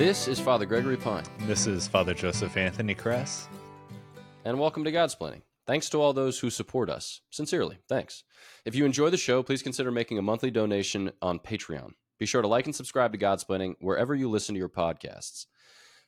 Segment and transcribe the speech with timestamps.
[0.00, 1.24] This is Father Gregory Pine.
[1.40, 3.48] This is Father Joseph Anthony Kress.
[4.46, 5.42] And welcome to Godsplaining.
[5.66, 7.20] Thanks to all those who support us.
[7.28, 8.24] Sincerely, thanks.
[8.64, 11.90] If you enjoy the show, please consider making a monthly donation on Patreon.
[12.18, 15.44] Be sure to like and subscribe to Godsplaining wherever you listen to your podcasts.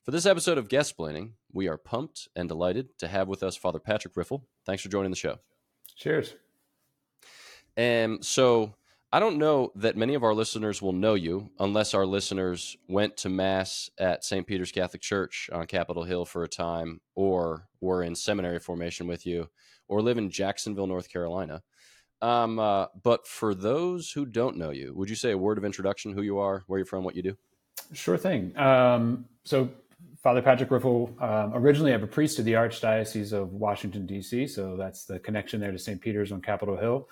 [0.03, 3.79] For this episode of Guestsplaining, we are pumped and delighted to have with us Father
[3.79, 4.47] Patrick Riffle.
[4.65, 5.37] Thanks for joining the show.
[5.97, 6.35] Cheers.
[7.77, 8.73] And so
[9.15, 13.19] I don't know that many of our listeners will know you unless our listeners went
[13.19, 14.47] to Mass at St.
[14.47, 19.27] Peter's Catholic Church on Capitol Hill for a time, or were in seminary formation with
[19.27, 19.51] you,
[19.87, 21.63] or live in Jacksonville, North Carolina.
[22.23, 25.65] Um, uh, but for those who don't know you, would you say a word of
[25.67, 27.37] introduction, who you are, where you're from, what you do?
[27.93, 28.57] Sure thing.
[28.57, 29.69] Um, so,
[30.23, 34.75] Father Patrick Riffle, um, originally I'm a priest of the Archdiocese of Washington, D.C., so
[34.75, 36.01] that's the connection there to St.
[36.01, 37.09] Peter's on Capitol Hill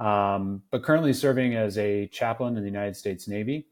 [0.00, 3.66] um, but currently serving as a chaplain in the United States Navy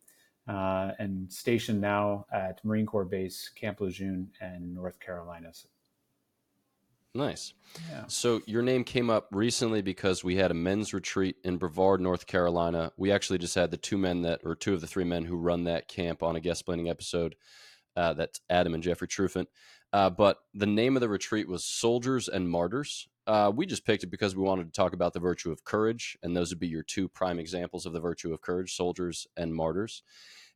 [0.49, 5.53] uh, and stationed now at Marine Corps Base Camp Lejeune in North Carolina.
[7.15, 7.53] Nice.
[7.91, 8.05] Yeah.
[8.07, 12.27] So your name came up recently because we had a men's retreat in Brevard, North
[12.27, 12.91] Carolina.
[12.97, 15.37] We actually just had the two men that, or two of the three men who
[15.37, 17.37] run that camp on a Guestsplaining episode.
[17.95, 19.47] Uh, that's Adam and Jeffrey Trufant.
[19.93, 23.09] Uh, but the name of the retreat was Soldiers and Martyrs.
[23.27, 26.17] Uh, we just picked it because we wanted to talk about the virtue of courage,
[26.23, 29.55] and those would be your two prime examples of the virtue of courage soldiers and
[29.55, 30.03] martyrs.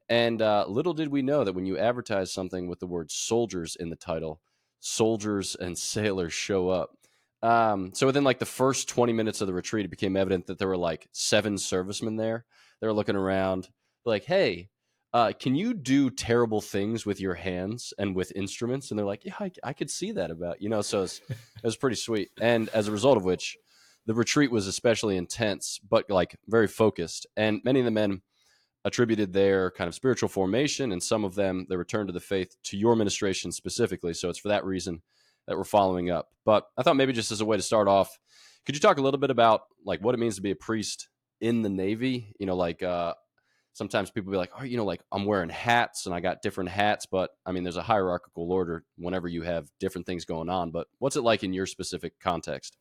[0.08, 3.76] And uh, little did we know that when you advertise something with the word soldiers
[3.76, 4.40] in the title,
[4.80, 6.96] soldiers and sailors show up.
[7.42, 10.58] Um, so within like the first 20 minutes of the retreat, it became evident that
[10.58, 12.44] there were like seven servicemen there.
[12.80, 13.68] They were looking around,
[14.04, 14.68] like, hey,
[15.12, 18.90] uh, can you do terrible things with your hands and with instruments?
[18.90, 21.76] And they're like, yeah, I, I could see that about, you know, so it was
[21.76, 22.30] pretty sweet.
[22.40, 23.56] And as a result of which,
[24.06, 27.26] the retreat was especially intense, but like very focused.
[27.36, 28.22] And many of the men
[28.84, 32.54] attributed their kind of spiritual formation and some of them their return to the faith
[32.62, 34.14] to your ministration specifically.
[34.14, 35.02] So it's for that reason
[35.48, 36.28] that we're following up.
[36.44, 38.16] But I thought maybe just as a way to start off,
[38.64, 41.08] could you talk a little bit about like what it means to be a priest
[41.40, 42.32] in the Navy?
[42.38, 43.14] You know, like uh,
[43.76, 46.70] sometimes people be like, oh, you know, like I'm wearing hats and I got different
[46.70, 50.70] hats, but I mean, there's a hierarchical order whenever you have different things going on.
[50.70, 52.78] But what's it like in your specific context?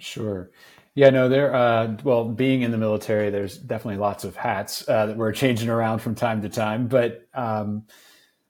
[0.00, 0.50] Sure.
[0.96, 5.06] Yeah, no, there, uh, well, being in the military, there's definitely lots of hats uh,
[5.06, 6.88] that we're changing around from time to time.
[6.88, 7.84] But um,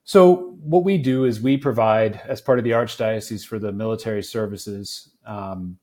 [0.05, 4.23] so what we do is we provide, as part of the Archdiocese for the military
[4.23, 5.77] services, um,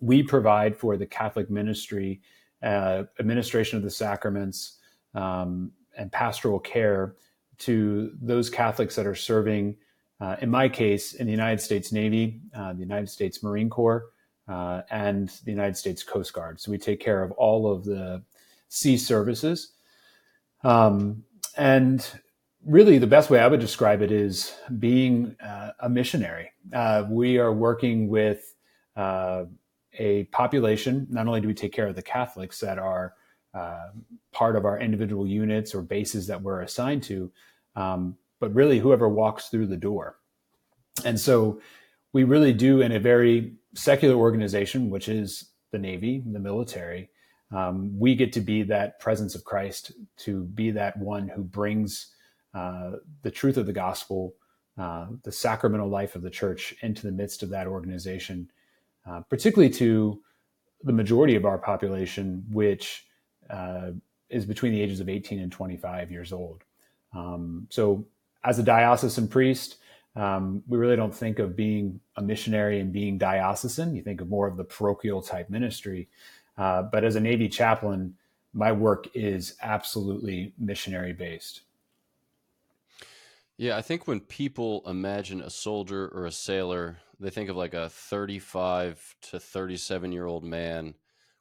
[0.00, 2.20] we provide for the Catholic ministry,
[2.62, 4.78] uh, administration of the sacraments,
[5.14, 7.14] um, and pastoral care
[7.58, 9.76] to those Catholics that are serving,
[10.20, 14.06] uh, in my case, in the United States Navy, uh, the United States Marine Corps,
[14.48, 16.60] uh, and the United States Coast Guard.
[16.60, 18.22] So we take care of all of the
[18.68, 19.72] sea services.
[20.62, 21.24] Um,
[21.56, 22.06] and
[22.66, 26.50] really, the best way I would describe it is being uh, a missionary.
[26.72, 28.54] Uh, we are working with
[28.96, 29.44] uh,
[29.98, 33.14] a population, not only do we take care of the Catholics that are
[33.54, 33.88] uh,
[34.32, 37.30] part of our individual units or bases that we're assigned to,
[37.76, 40.16] um, but really whoever walks through the door.
[41.04, 41.60] And so
[42.12, 47.10] we really do in a very secular organization, which is the Navy, the military,
[47.50, 52.14] um, we get to be that presence of Christ, to be that one who brings
[52.52, 54.34] uh, the truth of the gospel,
[54.78, 58.50] uh, the sacramental life of the church into the midst of that organization,
[59.08, 60.20] uh, particularly to
[60.82, 63.06] the majority of our population, which
[63.50, 63.90] uh,
[64.28, 66.62] is between the ages of 18 and 25 years old.
[67.12, 68.04] Um, so,
[68.44, 69.76] as a diocesan priest,
[70.16, 73.94] um, we really don't think of being a missionary and being diocesan.
[73.94, 76.08] You think of more of the parochial type ministry.
[76.56, 78.14] Uh, but as a Navy chaplain,
[78.52, 81.62] my work is absolutely missionary based.
[83.56, 87.74] Yeah, I think when people imagine a soldier or a sailor, they think of like
[87.74, 90.94] a 35 to 37 year old man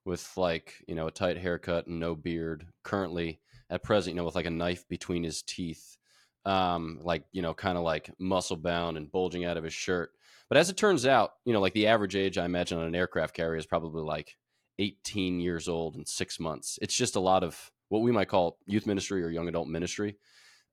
[0.06, 3.40] with like you know a tight haircut and no beard currently
[3.70, 5.98] at present you know with like a knife between his teeth
[6.46, 10.12] um like you know kind of like muscle bound and bulging out of his shirt
[10.50, 12.96] but as it turns out you know like the average age i imagine on an
[12.96, 14.36] aircraft carrier is probably like
[14.80, 18.58] 18 years old and six months it's just a lot of what we might call
[18.66, 20.18] youth ministry or young adult ministry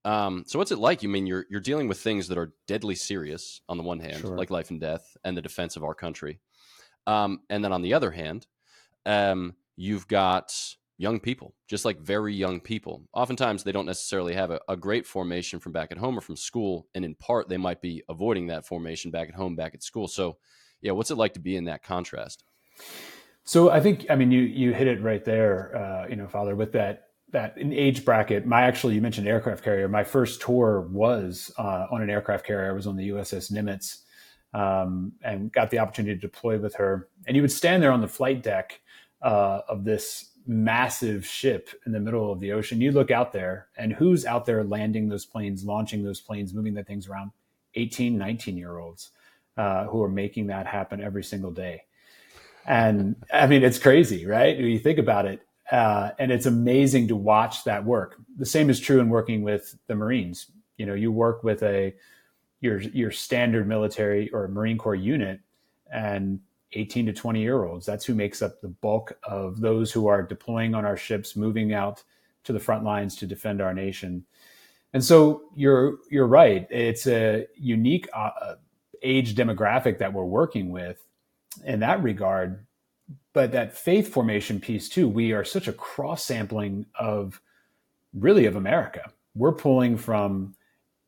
[0.05, 1.03] um, so what's it like?
[1.03, 4.21] You mean you're you're dealing with things that are deadly serious on the one hand,
[4.21, 4.37] sure.
[4.37, 6.41] like life and death and the defense of our country,
[7.07, 8.47] um, and then on the other hand,
[9.07, 10.53] um, you've got
[10.99, 13.03] young people, just like very young people.
[13.15, 16.37] Oftentimes, they don't necessarily have a, a, great formation from back at home or from
[16.37, 19.83] school, and in part, they might be avoiding that formation back at home, back at
[19.83, 20.07] school.
[20.07, 20.37] So,
[20.83, 22.45] yeah, what's it like to be in that contrast?
[23.45, 26.55] So, I think, I mean, you you hit it right there, uh, you know, Father,
[26.55, 28.47] with that that in age bracket.
[28.47, 29.89] My actually, you mentioned aircraft carrier.
[29.89, 32.71] My first tour was uh, on an aircraft carrier.
[32.71, 33.99] I was on the USS Nimitz
[34.53, 37.09] um, and got the opportunity to deploy with her.
[37.27, 38.81] And you would stand there on the flight deck
[39.23, 42.81] uh, of this massive ship in the middle of the ocean.
[42.81, 46.75] You look out there, and who's out there landing those planes, launching those planes, moving
[46.75, 47.31] the things around?
[47.75, 49.11] 18, 19 year olds
[49.57, 51.85] uh, who are making that happen every single day.
[52.67, 54.57] And I mean, it's crazy, right?
[54.57, 55.41] When you think about it.
[55.71, 58.17] Uh, and it's amazing to watch that work.
[58.39, 60.51] The same is true in working with the Marines.
[60.77, 61.95] You know, you work with a
[62.61, 65.41] your your standard military or Marine Corps unit,
[65.93, 66.41] and
[66.73, 67.87] 18 to 20 year olds.
[67.87, 71.73] That's who makes up the bulk of those who are deploying on our ships, moving
[71.73, 72.03] out
[72.45, 74.25] to the front lines to defend our nation.
[74.93, 76.67] And so you're you're right.
[76.71, 78.55] It's a unique uh, uh
[79.03, 81.05] age demographic that we're working with
[81.65, 82.67] in that regard.
[83.33, 87.41] But that faith formation piece too, we are such a cross sampling of
[88.13, 89.13] really of America.
[89.35, 90.55] We're pulling from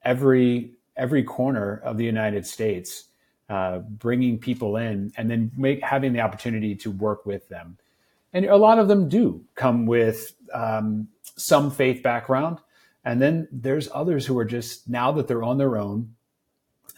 [0.05, 3.05] every every corner of the United States,
[3.49, 7.77] uh, bringing people in, and then make, having the opportunity to work with them.
[8.33, 12.59] And a lot of them do come with um, some faith background,
[13.05, 16.15] and then there's others who are just now that they're on their own,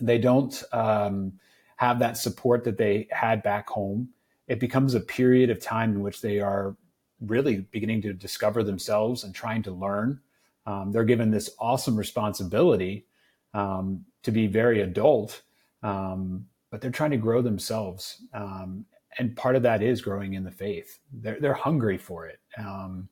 [0.00, 1.32] they don't um,
[1.76, 4.08] have that support that they had back home.
[4.46, 6.76] It becomes a period of time in which they are
[7.20, 10.20] really beginning to discover themselves and trying to learn.
[10.66, 13.06] Um, they're given this awesome responsibility
[13.54, 15.42] um, to be very adult,
[15.84, 18.22] um, but they're trying to grow themselves.
[18.32, 18.86] Um,
[19.18, 20.98] and part of that is growing in the faith.
[21.12, 22.40] They're, they're hungry for it.
[22.58, 23.08] Um,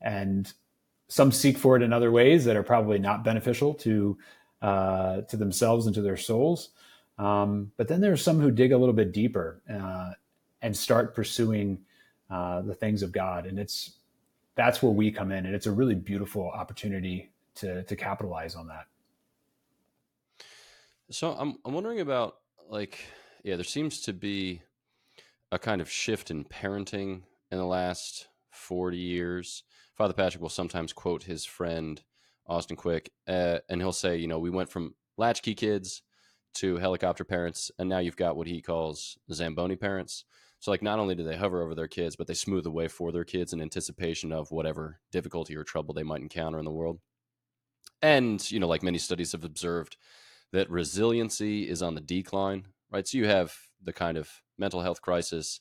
[0.00, 0.52] and
[1.08, 4.16] some seek for it in other ways that are probably not beneficial to,
[4.62, 6.68] uh, to themselves and to their souls.
[7.18, 10.12] Um, but then there's some who dig a little bit deeper uh,
[10.62, 11.80] and start pursuing
[12.30, 13.46] uh, the things of God.
[13.46, 13.96] And it's,
[14.54, 15.46] that's where we come in.
[15.46, 18.86] And it's a really beautiful opportunity to, to capitalize on that.
[21.10, 22.36] So I'm I'm wondering about
[22.68, 22.98] like
[23.42, 24.62] yeah, there seems to be
[25.50, 29.64] a kind of shift in parenting in the last 40 years.
[29.96, 32.00] Father Patrick will sometimes quote his friend
[32.46, 36.02] Austin Quick, uh, and he'll say, you know, we went from latchkey kids
[36.54, 40.24] to helicopter parents, and now you've got what he calls Zamboni parents.
[40.58, 42.86] So, like, not only do they hover over their kids, but they smooth the way
[42.88, 46.70] for their kids in anticipation of whatever difficulty or trouble they might encounter in the
[46.70, 47.00] world.
[48.02, 49.96] And, you know, like many studies have observed,
[50.52, 53.06] that resiliency is on the decline, right?
[53.06, 55.60] So you have the kind of mental health crisis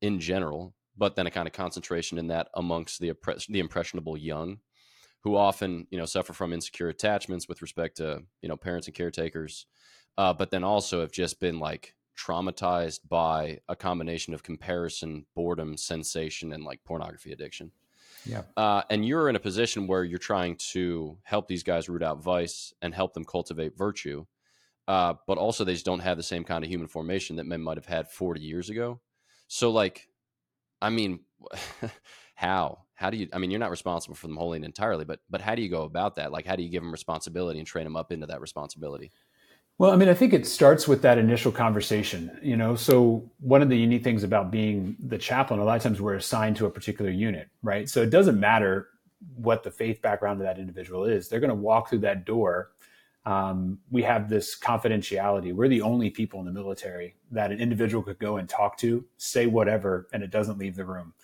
[0.00, 3.12] in general, but then a kind of concentration in that amongst the
[3.48, 4.58] the impressionable young,
[5.22, 8.96] who often you know suffer from insecure attachments with respect to you know parents and
[8.96, 9.66] caretakers,
[10.16, 15.76] uh, but then also have just been like traumatized by a combination of comparison, boredom,
[15.76, 17.70] sensation, and like pornography addiction.
[18.24, 18.42] Yeah.
[18.56, 22.22] Uh, and you're in a position where you're trying to help these guys root out
[22.22, 24.24] vice and help them cultivate virtue.
[24.86, 27.60] Uh, but also, they just don't have the same kind of human formation that men
[27.60, 29.00] might have had 40 years ago.
[29.46, 30.08] So, like,
[30.80, 31.20] I mean,
[32.34, 32.84] how?
[32.94, 33.28] How do you?
[33.32, 35.82] I mean, you're not responsible for them holding entirely, but but how do you go
[35.82, 36.32] about that?
[36.32, 39.12] Like, how do you give them responsibility and train them up into that responsibility?
[39.78, 42.74] Well, I mean, I think it starts with that initial conversation, you know.
[42.74, 46.16] So, one of the unique things about being the chaplain, a lot of times we're
[46.16, 47.88] assigned to a particular unit, right?
[47.88, 48.88] So, it doesn't matter
[49.36, 51.28] what the faith background of that individual is.
[51.28, 52.72] They're going to walk through that door.
[53.24, 55.54] Um, we have this confidentiality.
[55.54, 59.04] We're the only people in the military that an individual could go and talk to,
[59.16, 61.14] say whatever, and it doesn't leave the room.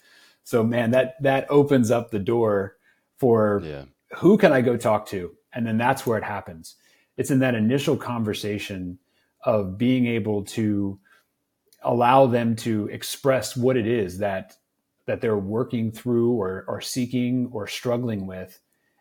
[0.45, 2.77] So, man, that that opens up the door
[3.19, 3.85] for yeah.
[4.15, 6.77] who can I go talk to, and then that's where it happens
[7.17, 8.99] it's in that initial conversation
[9.45, 10.99] of being able to
[11.83, 14.57] allow them to express what it is that
[15.07, 18.59] that they're working through or, or seeking or struggling with.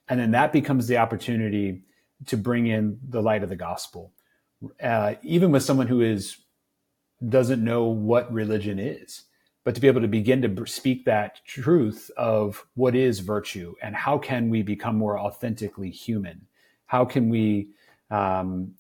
[0.09, 1.83] And then that becomes the opportunity
[2.25, 4.11] to bring in the light of the gospel.
[4.81, 6.37] Uh, even with someone who is
[7.29, 9.23] doesn't know what religion is
[9.63, 13.95] but to be able to begin to speak that truth of what is virtue and
[13.95, 16.47] how can we become more authentically human?
[16.85, 17.69] How can we
[18.13, 18.75] um,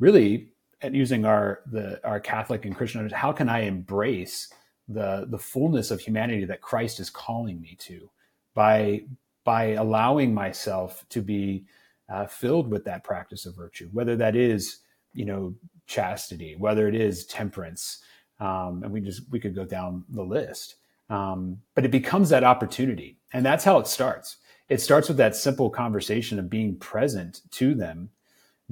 [0.00, 0.48] really
[0.80, 4.52] at using our the our Catholic and Christian how can I embrace
[4.88, 8.10] the the fullness of humanity that Christ is calling me to
[8.54, 9.02] by
[9.44, 11.64] by allowing myself to be
[12.08, 14.78] uh, filled with that practice of virtue, whether that is
[15.12, 15.54] you know
[15.86, 18.02] chastity, whether it is temperance,
[18.40, 20.76] um, and we just we could go down the list.
[21.10, 24.36] Um, but it becomes that opportunity, and that's how it starts.
[24.70, 28.10] It starts with that simple conversation of being present to them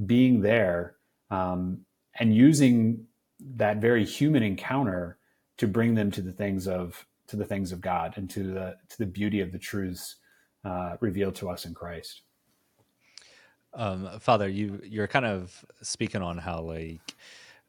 [0.05, 0.97] being there
[1.31, 1.81] um,
[2.19, 3.07] and using
[3.57, 5.19] that very human encounter
[5.59, 8.77] to bring them to the things of to the things of God and to the
[8.89, 10.17] to the beauty of the truths
[10.65, 12.23] uh, revealed to us in Christ.
[13.75, 17.15] Um, Father, you you're kind of speaking on how like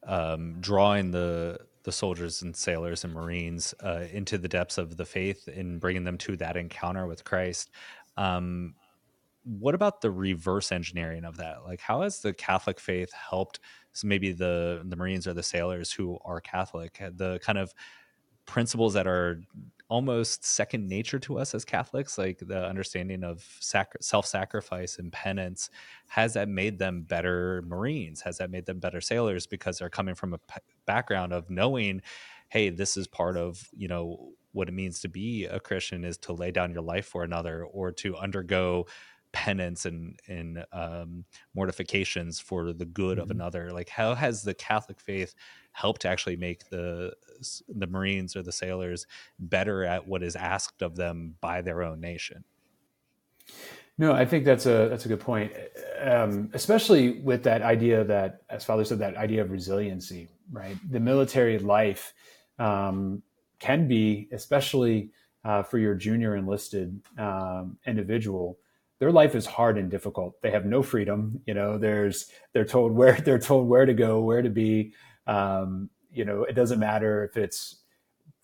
[0.05, 5.05] um, drawing the the soldiers and sailors and Marines uh, into the depths of the
[5.05, 7.71] faith and bringing them to that encounter with Christ.
[8.17, 8.75] Um,
[9.47, 11.63] what about the reverse engineering of that?
[11.65, 13.59] Like, how has the Catholic faith helped
[14.03, 17.73] maybe the the Marines or the sailors who are Catholic, eh, the kind of
[18.45, 19.41] principles that are
[19.89, 25.69] almost second nature to us as Catholics, like the understanding of self sacrifice and penance,
[26.07, 28.21] has that made them better Marines?
[28.21, 32.01] Has that made them better sailors because they're coming from a p- background of knowing,
[32.49, 36.17] hey, this is part of, you know, what it means to be a Christian is
[36.17, 38.85] to lay down your life for another or to undergo
[39.33, 43.23] penance and and um, mortifications for the good mm-hmm.
[43.23, 45.35] of another like how has the catholic faith
[45.71, 47.13] helped to actually make the
[47.69, 49.05] the marines or the sailors
[49.39, 52.43] better at what is asked of them by their own nation?
[53.97, 55.51] No i think that's a that's a good point.
[56.01, 60.77] Um, especially with that idea that as father said that idea of resiliency right?
[60.89, 62.13] The military life
[62.59, 63.21] um,
[63.59, 65.11] can be especially
[65.43, 68.57] uh, for your junior enlisted um, individual
[68.99, 70.41] their life is hard and difficult.
[70.41, 71.41] They have no freedom.
[71.45, 74.93] You know, there's they're told where they're told where to go, where to be.
[75.25, 77.77] Um, you know, it doesn't matter if it's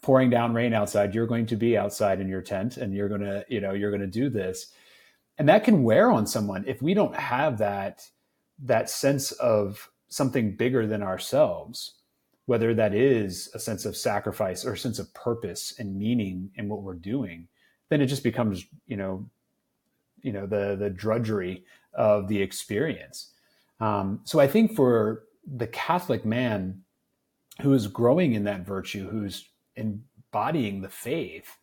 [0.02, 1.16] pouring down rain outside.
[1.16, 4.08] You're going to be outside in your tent, and you're gonna, you know, you're gonna
[4.08, 4.68] do this,
[5.38, 8.08] and that can wear on someone if we don't have that
[8.60, 11.96] that sense of something bigger than ourselves
[12.46, 16.70] whether that is a sense of sacrifice or a sense of purpose and meaning in
[16.70, 17.48] what we're doing
[17.90, 19.28] then it just becomes you know
[20.24, 21.64] you know the the drudgery
[21.94, 23.32] of the experience.
[23.80, 25.26] Um, so I think for
[25.56, 26.82] the Catholic man
[27.62, 31.58] who is growing in that virtue, who's embodying the faith,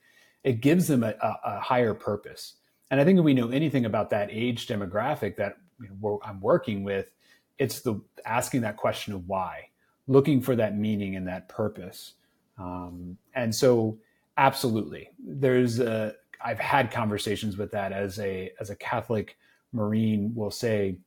[0.45, 2.57] it gives them a, a, a higher purpose.
[2.91, 6.41] And I think if we know anything about that age demographic that you know, I'm
[6.41, 7.11] working with,
[7.59, 9.69] it's the asking that question of why,
[10.07, 12.15] looking for that meaning and that purpose.
[12.59, 13.99] Um, and so,
[14.37, 19.37] absolutely, there's a, I've had conversations with that as a as a Catholic
[19.73, 20.99] Marine will say,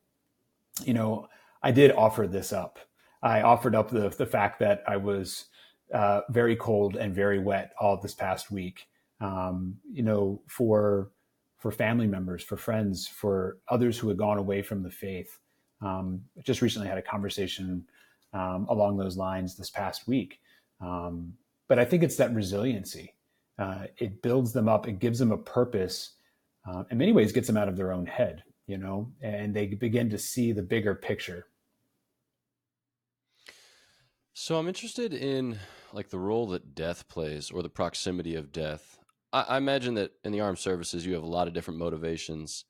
[0.84, 1.28] you know,
[1.62, 2.78] I did offer this up.
[3.22, 5.46] I offered up the the fact that I was
[5.92, 8.86] uh, very cold and very wet all this past week.
[9.20, 11.10] Um, you know, for
[11.58, 15.38] for family members, for friends, for others who had gone away from the faith.
[15.80, 17.84] Um, just recently had a conversation
[18.32, 20.40] um, along those lines this past week.
[20.80, 21.34] Um,
[21.68, 23.14] but I think it's that resiliency
[23.58, 26.16] uh, it builds them up it gives them a purpose
[26.66, 29.66] uh, in many ways gets them out of their own head you know and they
[29.66, 31.46] begin to see the bigger picture.
[34.32, 35.58] So i'm interested in
[35.92, 38.98] like the role that death plays or the proximity of death.
[39.32, 42.64] I, I imagine that in the armed services you have a lot of different motivations.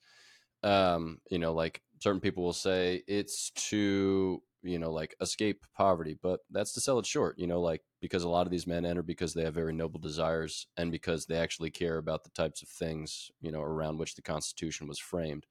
[0.63, 6.17] Um, you know like certain people will say it's to you know like escape poverty
[6.23, 8.85] but that's to sell it short you know like because a lot of these men
[8.85, 12.63] enter because they have very noble desires and because they actually care about the types
[12.63, 15.47] of things you know around which the constitution was framed.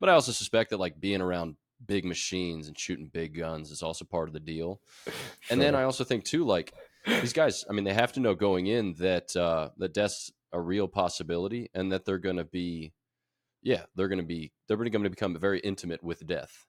[0.00, 3.82] But i also suspect that like being around big machines and shooting big guns is
[3.82, 4.80] also part of the deal.
[5.04, 5.12] Sure.
[5.50, 6.72] and then i also think too like
[7.06, 10.60] these guys i mean they have to know going in that uh that death's a
[10.60, 12.92] real possibility and that they're going to be
[13.62, 16.66] yeah they're going to be they're going to become very intimate with death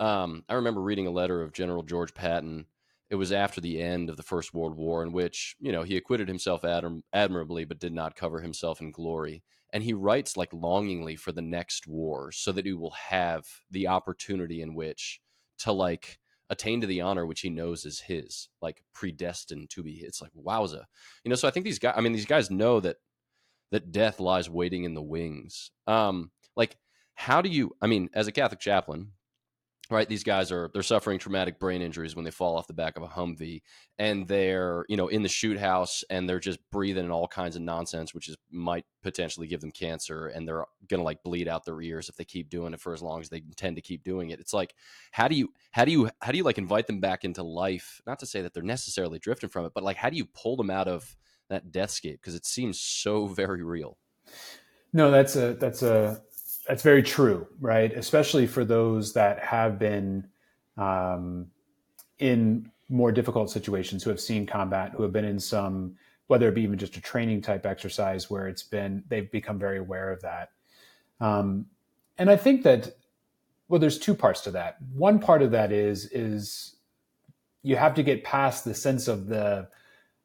[0.00, 2.66] um, I remember reading a letter of General George Patton.
[3.10, 5.96] It was after the end of the First World War, in which you know he
[5.96, 9.42] acquitted himself adm- admirably, but did not cover himself in glory.
[9.72, 13.88] And he writes like longingly for the next war, so that he will have the
[13.88, 15.20] opportunity in which
[15.60, 16.18] to like
[16.50, 20.00] attain to the honor which he knows is his, like predestined to be.
[20.02, 20.84] It's like wowza,
[21.24, 21.36] you know.
[21.36, 21.94] So I think these guys.
[21.96, 22.96] I mean, these guys know that
[23.70, 25.70] that death lies waiting in the wings.
[25.86, 26.76] Um, like,
[27.14, 27.72] how do you?
[27.82, 29.12] I mean, as a Catholic chaplain,
[29.90, 30.08] right?
[30.08, 33.02] These guys are they're suffering traumatic brain injuries when they fall off the back of
[33.02, 33.62] a humvee
[33.98, 37.56] and they're you know in the shoot house and they're just breathing in all kinds
[37.56, 41.64] of nonsense which is might potentially give them cancer and they're gonna like bleed out
[41.64, 44.04] their ears if they keep doing it for as long as they intend to keep
[44.04, 44.40] doing it.
[44.40, 44.74] It's like
[45.10, 48.02] how do you how do you how do you like invite them back into life?
[48.06, 50.56] Not to say that they're necessarily drifting from it but like how do you pull
[50.56, 51.16] them out of
[51.48, 52.20] that deathscape?
[52.20, 53.96] Because it seems so very real.
[54.92, 56.20] No that's a that's a
[56.68, 57.92] that's very true, right?
[57.92, 60.28] Especially for those that have been
[60.76, 61.46] um,
[62.18, 65.96] in more difficult situations, who have seen combat, who have been in some,
[66.26, 69.78] whether it be even just a training type exercise where it's been, they've become very
[69.78, 70.50] aware of that.
[71.20, 71.66] Um,
[72.18, 72.94] and I think that,
[73.68, 74.76] well, there's two parts to that.
[74.94, 76.76] One part of that is is
[77.62, 79.68] you have to get past the sense of the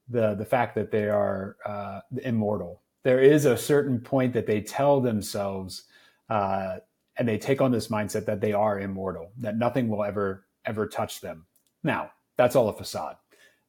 [0.09, 4.62] the the fact that they are uh, immortal there is a certain point that they
[4.62, 5.83] tell themselves
[6.30, 6.77] uh,
[7.18, 10.88] and they take on this mindset that they are immortal, that nothing will ever ever
[10.88, 11.46] touch them.
[11.84, 13.18] Now, that's all a facade.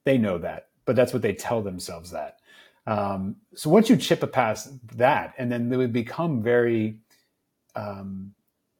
[0.04, 2.38] They know that, but that's what they tell themselves that.
[2.87, 6.99] Um, so once you chip a past that, and then they would become very
[7.75, 8.34] um,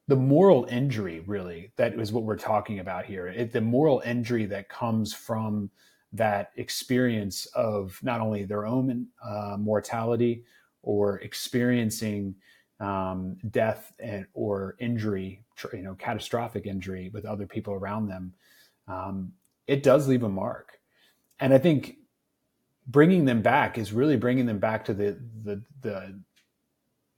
[0.07, 3.27] the moral injury, really, that is what we're talking about here.
[3.27, 5.69] It, the moral injury that comes from
[6.13, 10.43] that experience of not only their own uh, mortality
[10.83, 12.35] or experiencing
[12.79, 15.41] um, death and, or injury,
[15.73, 18.33] you know, catastrophic injury with other people around them,
[18.87, 19.33] um,
[19.67, 20.79] it does leave a mark.
[21.39, 21.97] And I think
[22.87, 26.19] bringing them back is really bringing them back to the the the,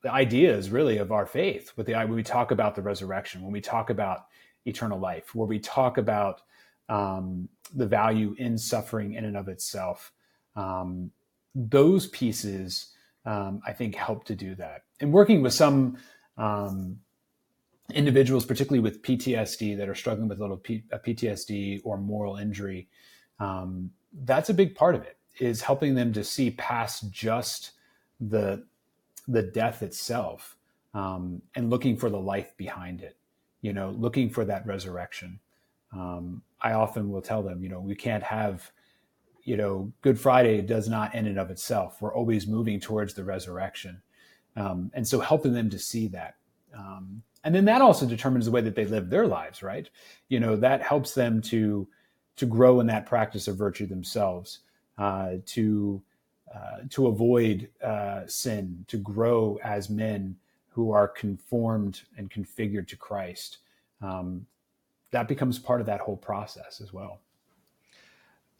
[0.01, 1.73] the ideas really of our faith.
[1.75, 4.27] With the when we talk about the resurrection, when we talk about
[4.65, 6.41] eternal life, where we talk about
[6.89, 10.13] um, the value in suffering in and of itself,
[10.55, 11.11] um,
[11.53, 12.93] those pieces
[13.27, 14.83] um, I think help to do that.
[15.01, 15.97] And working with some
[16.37, 16.97] um,
[17.93, 22.37] individuals, particularly with PTSD, that are struggling with a little P- a PTSD or moral
[22.37, 22.87] injury,
[23.39, 23.91] um,
[24.23, 25.17] that's a big part of it.
[25.39, 27.73] Is helping them to see past just
[28.19, 28.65] the
[29.27, 30.55] the death itself
[30.93, 33.17] um, and looking for the life behind it.
[33.61, 35.39] You know, looking for that resurrection.
[35.91, 38.71] Um, I often will tell them, you know, we can't have
[39.47, 42.01] you know, Good Friday does not in and of itself.
[42.01, 44.01] We're always moving towards the resurrection.
[44.57, 46.35] Um, and so helping them to see that.
[46.77, 49.89] Um, and then that also determines the way that they live their lives, right?
[50.27, 51.87] You know, that helps them to
[52.35, 54.59] to grow in that practice of virtue themselves,
[54.97, 56.03] uh, to
[56.53, 60.35] uh, to avoid uh, sin, to grow as men
[60.67, 63.59] who are conformed and configured to Christ.
[64.01, 64.45] Um,
[65.11, 67.21] that becomes part of that whole process as well.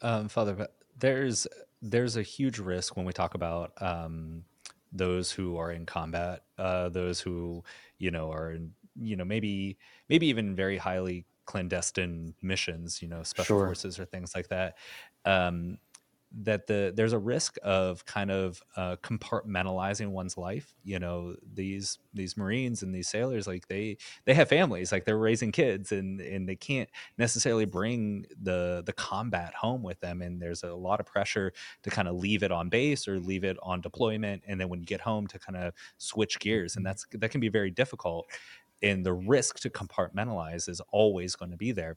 [0.00, 0.68] Um, Father,
[0.98, 1.46] there's
[1.80, 4.44] there's a huge risk when we talk about um,
[4.92, 7.62] those who are in combat, uh, those who
[7.98, 9.78] you know are in, you know maybe
[10.08, 13.66] maybe even very highly clandestine missions, you know, special sure.
[13.66, 14.76] forces or things like that.
[15.24, 15.78] Um,
[16.30, 21.98] that the there's a risk of kind of uh, compartmentalizing one's life you know these
[22.12, 26.20] these marines and these sailors like they they have families like they're raising kids and
[26.20, 31.00] and they can't necessarily bring the the combat home with them and there's a lot
[31.00, 34.60] of pressure to kind of leave it on base or leave it on deployment and
[34.60, 37.48] then when you get home to kind of switch gears and that's that can be
[37.48, 38.26] very difficult
[38.82, 41.96] and the risk to compartmentalize is always going to be there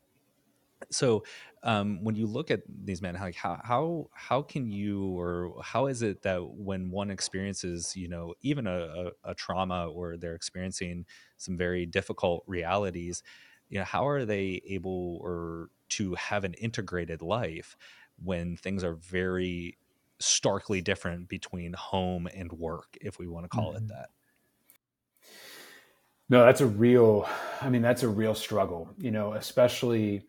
[0.89, 1.23] so
[1.63, 5.87] um, when you look at these men like how how how can you or how
[5.87, 10.35] is it that when one experiences you know even a, a, a, trauma or they're
[10.35, 11.05] experiencing
[11.37, 13.21] some very difficult realities
[13.69, 17.77] you know how are they able or to have an integrated life
[18.23, 19.77] when things are very
[20.19, 23.85] starkly different between home and work if we want to call mm-hmm.
[23.85, 24.09] it that
[26.29, 27.27] no that's a real
[27.61, 30.23] i mean that's a real struggle you know especially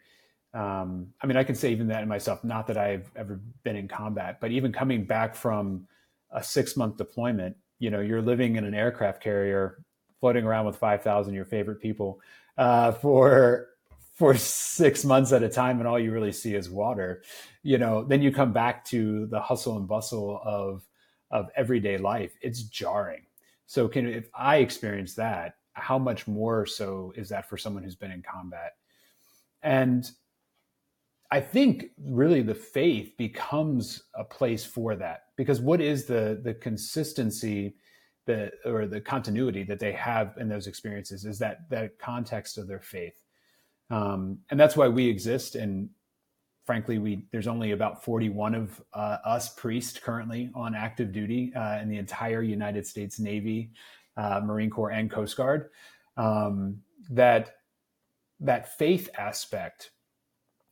[0.55, 3.77] um, I mean, I can say even that in myself, not that I've ever been
[3.77, 5.87] in combat, but even coming back from
[6.31, 9.83] a six month deployment, you know, you're living in an aircraft carrier,
[10.21, 12.21] floating around with 5,000 your favorite people
[12.59, 13.69] uh, for
[14.15, 17.23] for six months at a time, and all you really see is water.
[17.63, 20.87] You know, then you come back to the hustle and bustle of
[21.31, 22.33] of everyday life.
[22.43, 23.23] It's jarring.
[23.67, 27.97] So, can if I experience that, how much more so is that for someone who's
[27.97, 28.75] been in combat?
[29.63, 30.09] And
[31.33, 36.53] I think really the faith becomes a place for that because what is the the
[36.53, 37.75] consistency
[38.27, 42.69] that or the continuity that they have in those experiences is that that context of
[42.69, 43.25] their faith,
[43.89, 45.55] um, and that's why we exist.
[45.55, 45.89] And
[46.67, 51.79] frankly, we there's only about 41 of uh, us priests currently on active duty uh,
[51.79, 53.71] in the entire United States Navy,
[54.19, 55.71] uh, Marine Corps, and Coast Guard.
[56.19, 57.55] Um, that
[58.39, 59.93] that faith aspect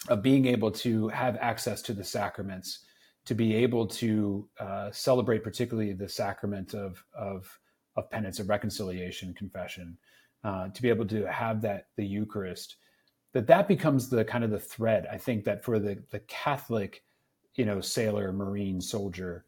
[0.08, 2.80] of being able to have access to the sacraments,
[3.26, 7.58] to be able to uh, celebrate, particularly the sacrament of, of,
[7.96, 9.96] of penance, of reconciliation, confession,
[10.42, 12.76] uh, to be able to have that, the Eucharist,
[13.32, 17.04] that that becomes the kind of the thread, I think that for the, the Catholic,
[17.54, 19.44] you know, sailor, Marine, soldier,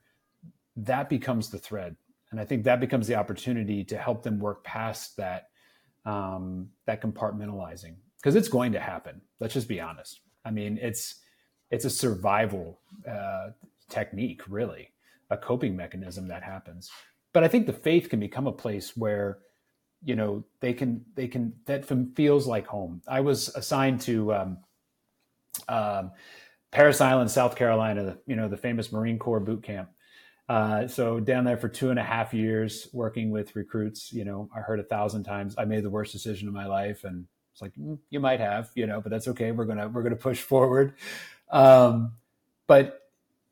[0.77, 1.97] that becomes the thread.
[2.31, 5.49] And I think that becomes the opportunity to help them work past that,
[6.05, 9.21] um, that compartmentalizing because it's going to happen.
[9.41, 10.21] Let's just be honest.
[10.45, 11.17] I mean, it's
[11.71, 13.51] it's a survival uh,
[13.89, 14.91] technique, really,
[15.31, 16.91] a coping mechanism that happens.
[17.33, 19.39] But I think the faith can become a place where,
[20.05, 23.03] you know, they can they can that feels like home.
[23.09, 24.59] I was assigned to um,
[25.69, 26.11] um,
[26.71, 29.91] Parris Island, South Carolina, you know, the famous Marine Corps boot camp.
[30.49, 34.51] Uh, so down there for two and a half years working with recruits, you know,
[34.55, 37.63] I heard a thousand times I made the worst decision of my life, and it's
[37.63, 39.53] like mm, you might have, you know, but that's okay.
[39.53, 40.95] We're gonna we're gonna push forward.
[41.51, 42.13] Um,
[42.67, 43.11] but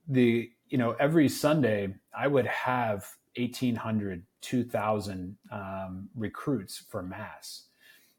[0.08, 7.64] the you know every Sunday I would have 1,800, 2,000 um, recruits for mass.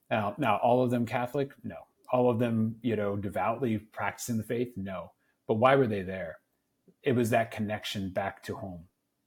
[0.09, 1.51] Now, now all of them Catholic?
[1.63, 1.75] No.
[2.11, 4.73] All of them, you know, devoutly practicing the faith?
[4.75, 5.11] No.
[5.47, 6.37] But why were they there?
[7.03, 8.83] It was that connection back to home,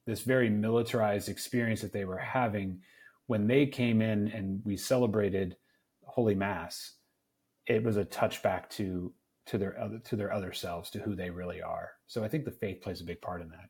[0.06, 2.80] this very militarized experience that they were having
[3.26, 5.56] when they came in and we celebrated
[6.14, 6.92] Holy Mass.
[7.66, 9.12] It was a touchback to
[9.46, 11.90] to their other to their other selves, to who they really are.
[12.07, 13.68] So I think the faith plays a big part in that.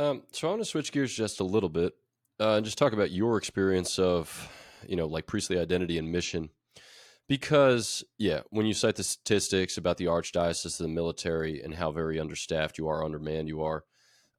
[0.00, 1.94] Um, so I want to switch gears just a little bit
[2.38, 4.48] uh, and just talk about your experience of,
[4.86, 6.50] you know, like priestly identity and mission.
[7.28, 12.20] Because, yeah, when you cite the statistics about the archdiocese, the military, and how very
[12.20, 13.82] understaffed you are, undermanned you are,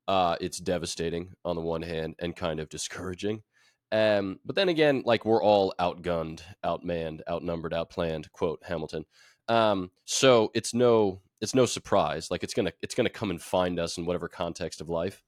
[0.08, 3.44] uh, it's devastating on the one hand and kind of discouraging.
[3.92, 8.32] Um, but then again, like we're all outgunned, outmanned, outnumbered, outplanned.
[8.32, 9.06] Quote Hamilton.
[9.48, 12.30] Um, so it's no it's no surprise.
[12.30, 15.24] Like it's gonna it's gonna come and find us in whatever context of life.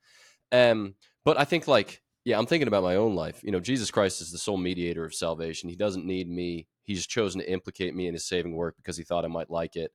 [0.51, 3.41] Um, but I think like yeah, I'm thinking about my own life.
[3.43, 5.69] You know, Jesus Christ is the sole mediator of salvation.
[5.69, 6.67] He doesn't need me.
[6.83, 9.75] He's chosen to implicate me in his saving work because he thought I might like
[9.75, 9.91] it.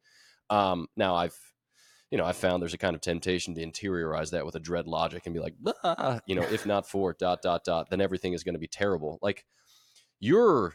[0.48, 1.37] Um, now I've
[2.14, 4.87] you know, I found there's a kind of temptation to interiorize that with a dread
[4.87, 8.35] logic and be like, ah, you know, if not for dot dot dot, then everything
[8.35, 9.18] is going to be terrible.
[9.20, 9.44] Like
[10.20, 10.74] you're,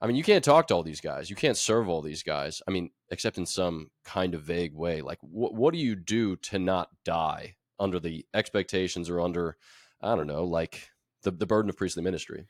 [0.00, 1.28] I mean, you can't talk to all these guys.
[1.28, 2.62] You can't serve all these guys.
[2.68, 5.02] I mean, except in some kind of vague way.
[5.02, 9.56] Like, what what do you do to not die under the expectations or under,
[10.00, 10.88] I don't know, like
[11.24, 12.46] the the burden of priestly ministry?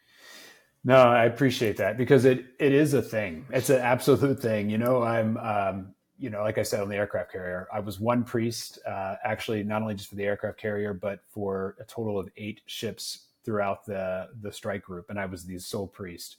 [0.85, 3.47] No, I appreciate that because it it is a thing.
[3.49, 4.69] It's an absolute thing.
[4.69, 8.01] You know, I'm um, you know, like I said on the aircraft carrier, I was
[8.01, 12.19] one priest, uh, actually, not only just for the aircraft carrier, but for a total
[12.19, 16.37] of eight ships throughout the the strike group, and I was the sole priest.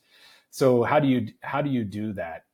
[0.49, 2.45] So how do you how do you do that?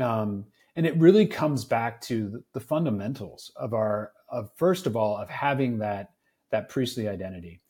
[0.00, 0.44] Um,
[0.76, 5.28] and it really comes back to the fundamentals of our of first of all of
[5.28, 6.12] having that
[6.50, 7.60] that priestly identity.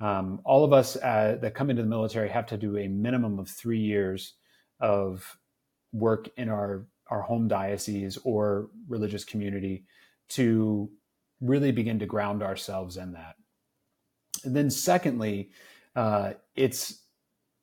[0.00, 3.38] Um, all of us uh, that come into the military have to do a minimum
[3.38, 4.34] of three years
[4.80, 5.38] of
[5.92, 9.84] work in our our home diocese or religious community
[10.30, 10.90] to
[11.40, 13.36] really begin to ground ourselves in that.
[14.44, 15.50] And then secondly,
[15.96, 17.02] uh, it's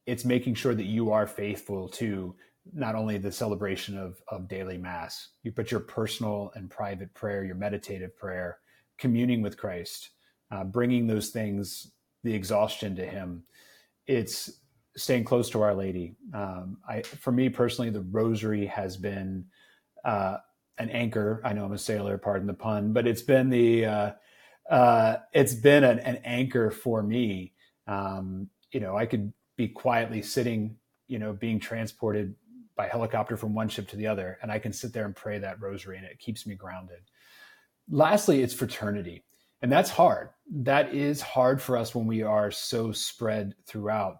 [0.05, 2.36] it's making sure that you are faithful to
[2.73, 7.55] not only the celebration of, of daily mass, but your personal and private prayer, your
[7.55, 8.60] meditative prayer,
[8.97, 10.12] communing with Christ,
[10.51, 11.91] uh, bringing those things,
[12.23, 13.43] the exhaustion to Him.
[14.08, 14.62] It's
[14.97, 16.15] staying close to Our Lady.
[16.34, 19.45] Um, I, for me personally, the Rosary has been
[20.03, 20.38] uh,
[20.77, 21.41] an anchor.
[21.43, 24.12] I know I'm a sailor, pardon the pun, but it's been the uh,
[24.69, 27.53] uh, it's been an, an, anchor for me.
[27.88, 30.77] Um, you know, I could be quietly sitting,
[31.08, 32.36] you know, being transported
[32.75, 35.39] by helicopter from one ship to the other, and I can sit there and pray
[35.39, 37.01] that Rosary, and it keeps me grounded.
[37.89, 39.23] Lastly, it's fraternity.
[39.62, 40.29] And that's hard.
[40.51, 44.17] That is hard for us when we are so spread throughout.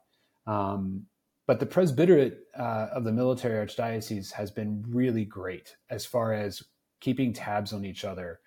[0.48, 1.06] Um,
[1.48, 6.64] but the presbyterate uh, of the military archdiocese has been really great as far as
[7.00, 8.40] keeping tabs on each other,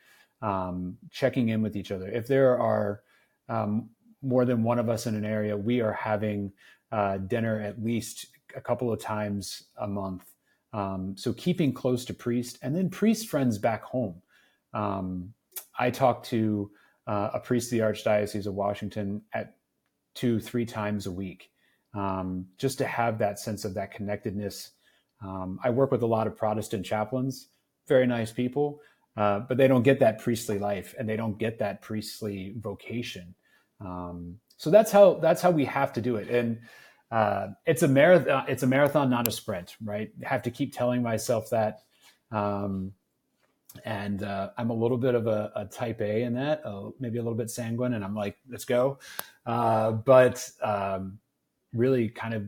[0.42, 2.08] um, checking in with each other.
[2.08, 3.02] If there are
[3.48, 3.90] um,
[4.22, 6.52] more than one of us in an area, we are having
[6.90, 10.24] uh, dinner at least a couple of times a month.
[10.72, 14.20] Um, so keeping close to priest and then priest friends back home.
[14.74, 15.32] Um,
[15.78, 16.70] I talk to
[17.06, 19.56] uh, a priest of the Archdiocese of Washington at
[20.14, 21.50] two, three times a week
[21.94, 24.70] um, just to have that sense of that connectedness.
[25.22, 27.48] Um, I work with a lot of Protestant chaplains,
[27.86, 28.80] very nice people,
[29.16, 33.34] uh, but they don't get that priestly life and they don't get that priestly vocation.
[33.80, 36.58] Um, so that's how that's how we have to do it, and
[37.10, 38.44] uh, it's a marathon.
[38.48, 40.10] It's a marathon, not a sprint, right?
[40.24, 41.80] I have to keep telling myself that.
[42.30, 42.92] Um,
[43.84, 47.18] and uh, I'm a little bit of a, a type A in that, uh, maybe
[47.18, 48.98] a little bit sanguine, and I'm like, let's go.
[49.46, 51.18] Uh, but um,
[51.72, 52.44] really kind of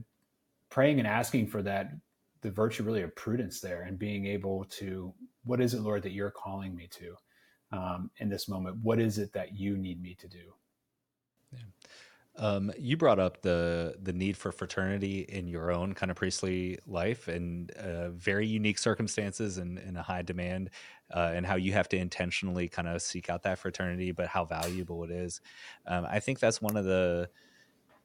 [0.70, 1.92] praying and asking for that
[2.42, 5.12] the virtue really of prudence there and being able to
[5.44, 7.14] what is it lord that you're calling me to
[7.72, 10.52] um, in this moment what is it that you need me to do
[11.52, 11.60] yeah.
[12.36, 16.78] Um, you brought up the the need for fraternity in your own kind of priestly
[16.86, 20.70] life and uh, very unique circumstances and, and a high demand,
[21.14, 24.44] uh, and how you have to intentionally kind of seek out that fraternity, but how
[24.44, 25.40] valuable it is.
[25.86, 27.28] Um, I think that's one of the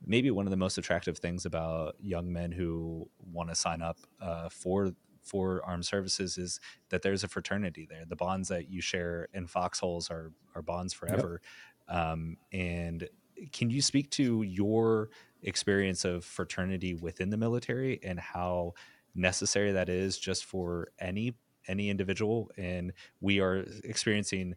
[0.05, 3.97] maybe one of the most attractive things about young men who want to sign up
[4.21, 4.91] uh, for
[5.23, 8.03] for armed services is that there's a fraternity there.
[8.07, 11.41] The bonds that you share in foxholes are are bonds forever.
[11.89, 11.97] Yep.
[11.97, 13.09] Um, and
[13.51, 15.09] can you speak to your
[15.41, 18.73] experience of fraternity within the military and how
[19.13, 21.35] necessary that is just for any
[21.67, 24.55] any individual and we are experiencing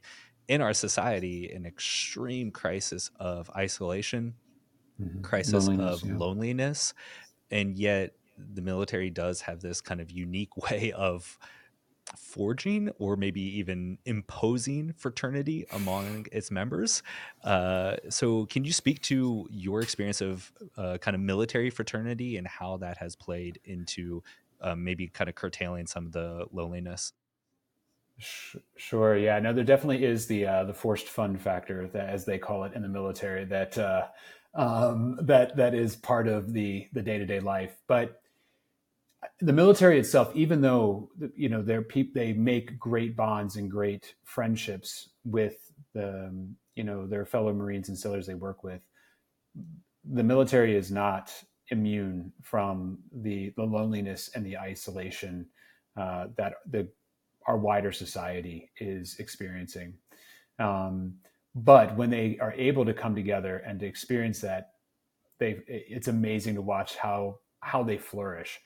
[0.48, 4.34] in our society an extreme crisis of isolation
[5.00, 5.22] mm-hmm.
[5.22, 6.16] crisis loneliness, of yeah.
[6.16, 6.94] loneliness
[7.50, 8.12] and yet
[8.54, 11.38] the military does have this kind of unique way of
[12.16, 17.02] forging or maybe even imposing fraternity among its members.
[17.44, 22.46] Uh, so, can you speak to your experience of uh, kind of military fraternity and
[22.46, 24.22] how that has played into
[24.60, 27.12] um, maybe kind of curtailing some of the loneliness?
[28.76, 29.16] Sure.
[29.16, 29.38] Yeah.
[29.38, 32.72] No, there definitely is the uh, the forced fun factor that, as they call it
[32.74, 34.06] in the military, that uh,
[34.58, 37.78] um, that that is part of the the day to day life.
[37.86, 38.20] But
[39.40, 44.14] the military itself, even though you know they're pe- they make great bonds and great
[44.24, 46.34] friendships with the
[46.74, 48.82] you know their fellow Marines and sailors they work with,
[50.04, 51.32] the military is not
[51.70, 55.46] immune from the the loneliness and the isolation
[55.96, 56.88] uh, that the
[57.46, 59.94] our wider society is experiencing.
[60.58, 61.14] Um,
[61.54, 64.72] but when they are able to come together and to experience that,
[65.38, 68.60] they it's amazing to watch how how they flourish.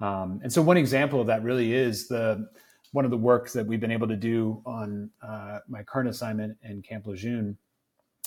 [0.00, 2.48] Um, and so one example of that really is the
[2.92, 6.56] one of the works that we've been able to do on uh, my current assignment
[6.62, 7.56] in Camp Lejeune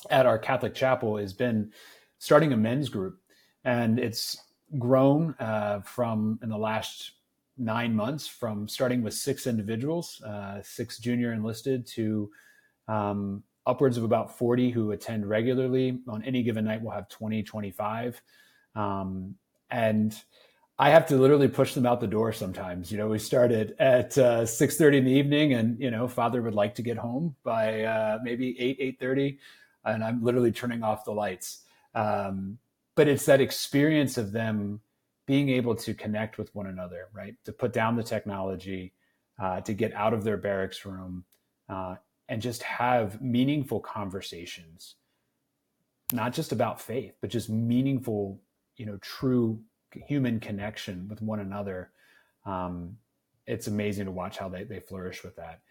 [0.10, 1.72] at our Catholic chapel has been
[2.19, 3.19] starting a men's group,
[3.63, 4.38] and it's
[4.78, 7.13] grown uh, from in the last
[7.58, 12.30] nine months from starting with six individuals, uh, six junior enlisted, to
[12.88, 16.00] um, upwards of about 40 who attend regularly.
[16.08, 18.22] On any given night, we'll have 20, 25.
[18.76, 19.36] Um,
[19.69, 20.15] and
[20.82, 22.89] I have to literally push them out the door sometimes.
[22.89, 26.41] You know, we started at uh, six thirty in the evening, and you know, father
[26.41, 29.39] would like to get home by uh, maybe eight eight thirty,
[29.84, 31.63] and I'm literally turning off the lights.
[31.93, 32.60] Um,
[32.95, 34.80] but it's that experience of them
[35.26, 37.36] being able to connect with one another, right?
[37.43, 38.93] To put down the technology,
[39.38, 41.26] uh, to get out of their barracks room,
[41.67, 41.95] uh,
[42.29, 44.95] and just have meaningful conversations,
[46.13, 48.39] not just about faith, but just meaningful,
[48.77, 49.59] you know, true
[49.91, 51.89] human connection with one another.
[52.45, 52.97] Um,
[53.47, 55.61] it's amazing to watch how they, they flourish with that.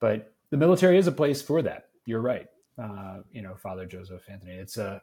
[0.00, 1.88] But the military is a place for that.
[2.06, 2.46] You're right.
[2.80, 4.54] Uh, you know, Father Joseph Anthony.
[4.54, 5.02] It's a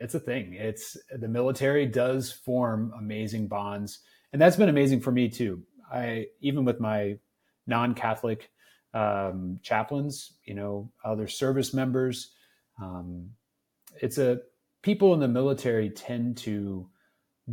[0.00, 0.54] it's a thing.
[0.54, 4.00] It's the military does form amazing bonds,
[4.32, 5.62] and that's been amazing for me too.
[5.90, 7.18] I even with my
[7.66, 8.50] non-Catholic
[8.94, 12.32] um, chaplains, you know, other service members.
[12.80, 13.30] Um,
[14.00, 14.40] it's a
[14.82, 16.88] people in the military tend to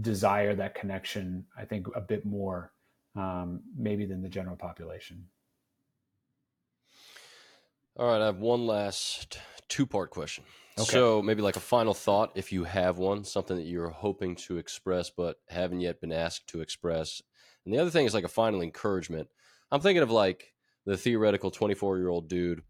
[0.01, 2.73] desire that connection, I think, a bit more
[3.15, 5.25] um, maybe than the general population.
[7.97, 10.43] All right, I have one last two part question.
[10.77, 10.91] Okay.
[10.91, 14.57] So maybe like a final thought, if you have one, something that you're hoping to
[14.57, 17.21] express but haven't yet been asked to express.
[17.65, 19.27] And the other thing is like a final encouragement.
[19.71, 20.53] I'm thinking of like
[20.85, 22.61] the theoretical 24 year old dude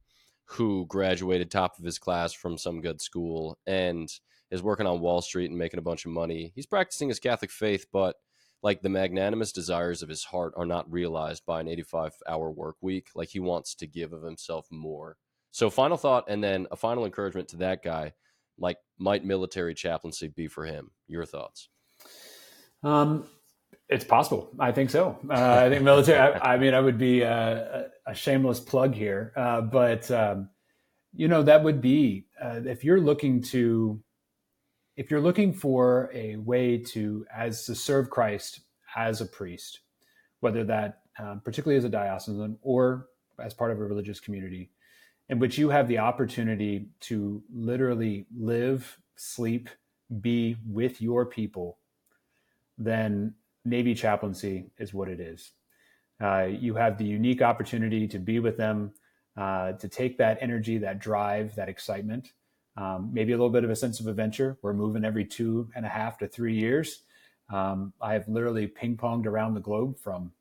[0.45, 4.10] who graduated top of his class from some good school and
[4.52, 6.52] is working on Wall Street and making a bunch of money.
[6.56, 8.15] He's practicing his Catholic faith, but
[8.63, 12.76] like the magnanimous desires of his heart are not realized by an 85 hour work
[12.82, 13.10] week.
[13.15, 15.17] Like he wants to give of himself more.
[15.52, 18.13] So, final thought, and then a final encouragement to that guy.
[18.58, 20.91] Like, might military chaplaincy be for him?
[21.08, 21.69] Your thoughts?
[22.84, 23.26] Um,
[23.89, 24.52] it's possible.
[24.60, 25.17] I think so.
[25.30, 26.19] Uh, I think military.
[26.19, 30.49] I, I, mean, I would be a, a shameless plug here, uh, but um,
[31.13, 33.99] you know that would be uh, if you're looking to
[34.95, 38.62] if you're looking for a way to as to serve Christ
[38.95, 39.80] as a priest,
[40.41, 43.08] whether that um, particularly as a diocesan or
[43.39, 44.69] as part of a religious community,
[45.30, 49.69] in which you have the opportunity to literally live, sleep,
[50.21, 51.80] be with your people,
[52.78, 53.34] then
[53.69, 55.51] Navy chaplaincy is what it is.
[56.21, 58.91] Uh, you have the unique opportunity to be with them,
[59.38, 62.34] uh, to take that energy, that drive, that excitement,
[62.75, 64.58] um, maybe a little bit of a sense of adventure.
[64.62, 67.03] We're moving every two and a half to three years.
[67.49, 70.32] Um, I have literally ping ponged around the globe from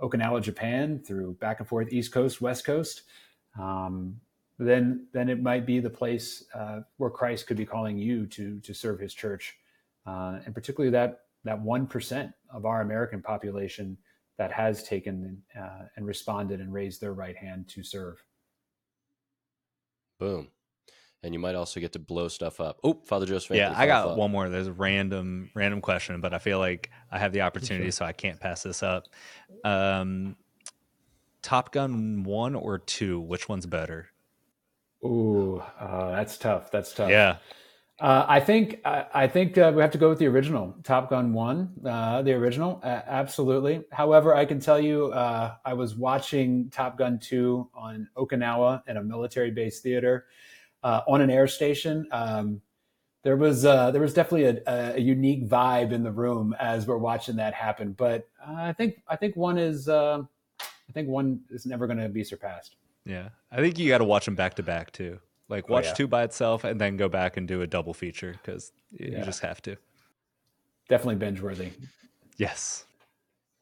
[0.00, 3.02] Okinawa, Japan, through back and forth East Coast, West Coast.
[3.58, 4.20] Um,
[4.58, 8.60] then, then it might be the place uh, where Christ could be calling you to
[8.60, 9.56] to serve His church,
[10.06, 13.96] uh, and particularly that that one percent of our American population
[14.38, 18.22] that has taken uh, and responded and raised their right hand to serve.
[20.18, 20.48] Boom.
[21.22, 22.78] and you might also get to blow stuff up.
[22.82, 23.56] Oh, Father Joseph.
[23.56, 24.18] Yeah, I got final thought.
[24.18, 24.48] one more.
[24.48, 28.12] There's a random random question, but I feel like I have the opportunity, so I
[28.12, 29.08] can't pass this up.
[29.64, 30.36] Um,
[31.42, 33.20] Top Gun one or two?
[33.20, 34.08] Which one's better?
[35.04, 36.70] Ooh, uh, that's tough.
[36.70, 37.10] That's tough.
[37.10, 37.38] Yeah,
[38.02, 41.08] Uh, I think I, I think uh, we have to go with the original Top
[41.08, 43.84] Gun one, uh, the original, absolutely.
[43.92, 48.96] However, I can tell you, uh, I was watching Top Gun two on Okinawa in
[48.96, 50.26] a military base theater
[50.82, 52.08] uh, on an air station.
[52.10, 52.60] Um,
[53.22, 56.98] there was uh, there was definitely a, a unique vibe in the room as we're
[56.98, 57.92] watching that happen.
[57.92, 60.22] But I think I think one is uh,
[60.60, 62.74] I think one is never going to be surpassed.
[63.04, 63.28] yeah.
[63.52, 65.20] I think you got to watch them back to back too.
[65.48, 65.92] Like Oh, watch yeah.
[65.94, 69.22] two by itself, and then go back and do a double feature because you Yeah.
[69.22, 69.76] just have to.
[70.88, 71.72] Definitely binge worthy.
[72.38, 72.84] Yes.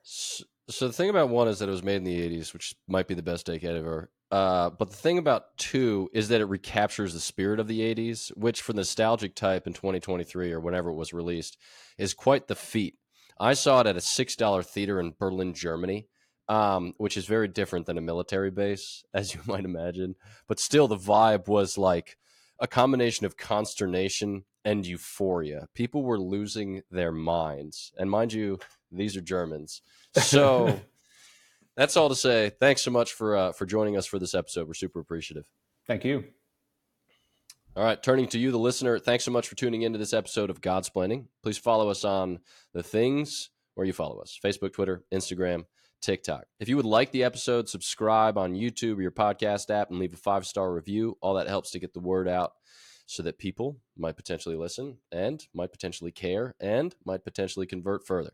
[0.03, 2.75] So, so the thing about one is that it was made in the 80s, which
[2.88, 4.11] might be the best decade ever.
[4.31, 8.29] Uh, but the thing about two is that it recaptures the spirit of the 80s,
[8.37, 11.57] which for nostalgic type in 2023 or whenever it was released
[11.99, 12.97] is quite the feat.
[13.40, 16.07] I saw it at a $6 theater in Berlin, Germany,
[16.51, 20.17] um, which is very different than a military base, as you might imagine.
[20.49, 22.19] But still, the vibe was like
[22.59, 25.69] a combination of consternation and euphoria.
[25.75, 27.93] People were losing their minds.
[27.97, 28.59] And mind you,
[28.91, 29.81] these are Germans.
[30.15, 30.79] So
[31.77, 32.51] that's all to say.
[32.51, 34.67] Thanks so much for uh, for joining us for this episode.
[34.67, 35.47] We're super appreciative.
[35.87, 36.25] Thank you.
[37.77, 38.99] All right, turning to you, the listener.
[38.99, 41.27] Thanks so much for tuning into this episode of Godsplaining.
[41.45, 42.41] Please follow us on
[42.75, 45.65] the things where you follow us: Facebook, Twitter, Instagram,
[46.01, 46.45] TikTok.
[46.59, 50.15] If you would like the episode, subscribe on YouTube or your podcast app and leave
[50.15, 51.17] a five star review.
[51.21, 52.53] All that helps to get the word out
[53.11, 58.31] so that people might potentially listen and might potentially care and might potentially convert further.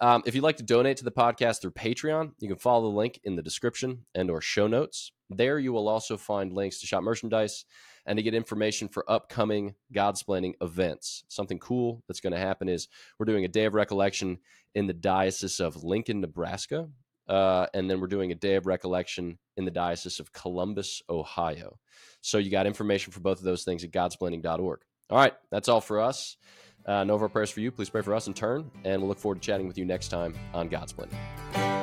[0.00, 2.96] Um, if you'd like to donate to the podcast through Patreon, you can follow the
[2.96, 5.12] link in the description and or show notes.
[5.30, 7.64] There you will also find links to shop merchandise
[8.04, 11.24] and to get information for upcoming Godsplaining events.
[11.28, 12.88] Something cool that's going to happen is
[13.20, 14.38] we're doing a day of recollection
[14.74, 16.88] in the Diocese of Lincoln, Nebraska.
[17.28, 21.78] Uh, and then we're doing a day of recollection in the Diocese of Columbus, Ohio.
[22.20, 24.80] So you got information for both of those things at godsplaining.org.
[25.10, 26.36] All right, that's all for us.
[26.84, 27.70] Uh, know of our prayers for you.
[27.70, 30.08] Please pray for us in turn, and we'll look forward to chatting with you next
[30.08, 31.75] time on Godsplaining.